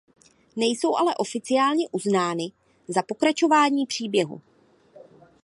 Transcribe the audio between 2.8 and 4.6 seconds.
za pokračování příběhu.